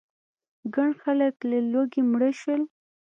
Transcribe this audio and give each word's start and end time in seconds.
ګڼ 0.75 0.89
خلک 1.03 1.35
له 1.49 1.57
لوږې 1.71 2.01
مړه 2.11 2.31
شول. 2.39 2.61